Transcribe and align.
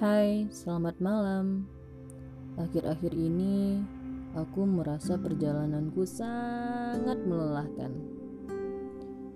Hai, 0.00 0.48
selamat 0.48 0.96
malam. 0.96 1.68
Akhir-akhir 2.56 3.12
ini 3.12 3.84
aku 4.32 4.64
merasa 4.64 5.20
perjalananku 5.20 6.08
sangat 6.08 7.20
melelahkan. 7.28 7.92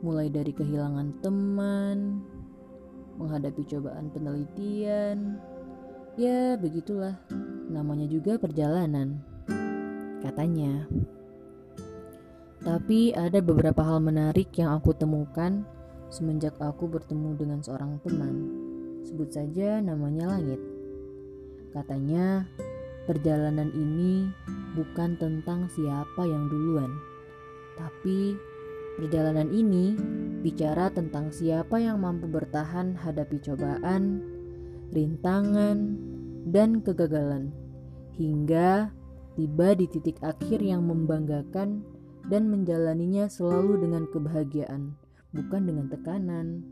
Mulai 0.00 0.32
dari 0.32 0.56
kehilangan 0.56 1.20
teman, 1.20 2.24
menghadapi 3.20 3.60
cobaan 3.68 4.08
penelitian, 4.08 5.36
ya 6.16 6.56
begitulah. 6.56 7.20
Namanya 7.68 8.08
juga 8.08 8.40
perjalanan. 8.40 9.20
Katanya. 10.24 10.88
Tapi 12.64 13.12
ada 13.12 13.44
beberapa 13.44 13.84
hal 13.84 14.00
menarik 14.00 14.48
yang 14.56 14.72
aku 14.72 14.96
temukan 14.96 15.60
semenjak 16.08 16.56
aku 16.56 16.88
bertemu 16.88 17.36
dengan 17.36 17.60
seorang 17.60 18.00
teman. 18.00 18.63
Sebut 19.14 19.30
saja 19.30 19.78
namanya 19.78 20.26
Langit. 20.26 20.58
Katanya, 21.70 22.50
perjalanan 23.06 23.70
ini 23.70 24.26
bukan 24.74 25.14
tentang 25.14 25.70
siapa 25.70 26.26
yang 26.26 26.50
duluan, 26.50 26.90
tapi 27.78 28.34
perjalanan 28.98 29.54
ini 29.54 29.94
bicara 30.42 30.90
tentang 30.90 31.30
siapa 31.30 31.78
yang 31.78 32.02
mampu 32.02 32.26
bertahan 32.26 32.98
hadapi 32.98 33.38
cobaan, 33.38 34.18
rintangan, 34.90 35.94
dan 36.50 36.82
kegagalan, 36.82 37.54
hingga 38.18 38.90
tiba 39.38 39.78
di 39.78 39.86
titik 39.94 40.18
akhir 40.26 40.58
yang 40.58 40.90
membanggakan 40.90 41.86
dan 42.26 42.50
menjalaninya 42.50 43.30
selalu 43.30 43.78
dengan 43.78 44.10
kebahagiaan, 44.10 44.98
bukan 45.30 45.62
dengan 45.70 45.86
tekanan. 45.86 46.66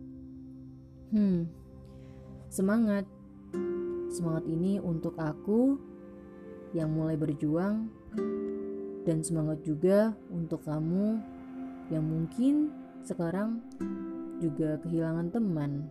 Hmm, 1.14 1.61
semangat. 2.52 3.08
Semangat 4.12 4.44
ini 4.44 4.76
untuk 4.76 5.16
aku 5.16 5.80
yang 6.76 6.92
mulai 6.92 7.16
berjuang 7.16 7.88
dan 9.08 9.24
semangat 9.24 9.64
juga 9.64 10.12
untuk 10.28 10.60
kamu 10.68 11.16
yang 11.88 12.04
mungkin 12.04 12.68
sekarang 13.08 13.64
juga 14.44 14.76
kehilangan 14.84 15.32
teman. 15.32 15.88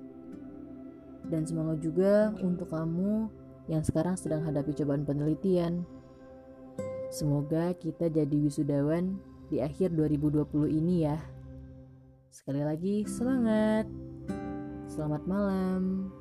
Dan 1.25 1.49
semangat 1.49 1.81
juga 1.81 2.29
untuk 2.45 2.69
kamu 2.69 3.29
yang 3.65 3.81
sekarang 3.81 4.13
sedang 4.13 4.45
hadapi 4.45 4.73
cobaan 4.77 5.01
penelitian. 5.01 5.81
Semoga 7.09 7.73
kita 7.73 8.09
jadi 8.09 8.37
wisudawan 8.37 9.17
di 9.49 9.65
akhir 9.65 9.97
2020 9.97 10.77
ini 10.77 11.09
ya. 11.09 11.17
Sekali 12.29 12.61
lagi 12.61 13.03
semangat. 13.09 13.89
Selamat 14.87 15.23
malam. 15.27 16.20